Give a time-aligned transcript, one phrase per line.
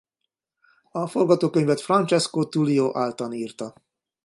[0.91, 3.73] A forgatókönyvet Francesco Tullio Altan írta.